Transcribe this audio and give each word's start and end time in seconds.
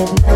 with 0.00 0.29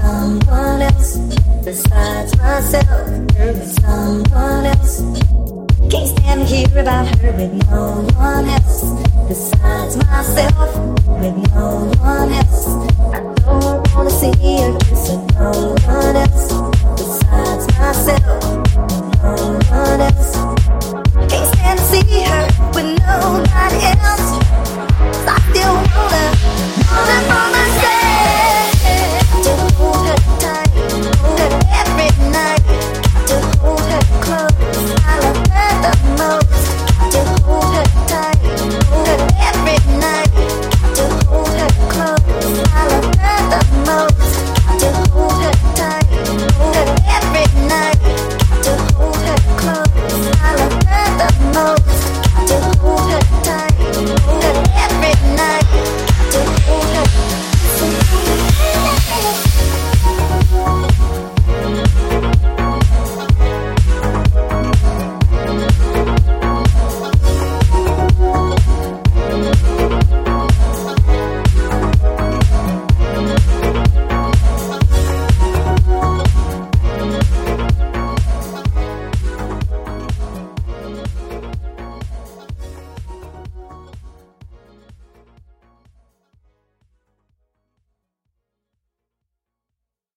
someone 0.00 0.82
else 0.82 1.16
besides 1.64 2.36
myself. 2.38 3.06
Her 3.36 3.52
with 3.52 3.80
someone 3.80 4.66
else. 4.66 5.00
Can't 5.90 6.08
stand 6.08 6.48
to 6.48 6.54
hear 6.54 6.78
about 6.80 7.06
her 7.18 7.32
with 7.32 7.52
no 7.70 8.02
one 8.16 8.46
else 8.48 8.82
besides 9.28 9.96
myself. 9.96 10.78
With 11.06 11.48
her 11.52 11.54
no 11.54 11.92
one 12.00 12.32
else. 12.32 12.79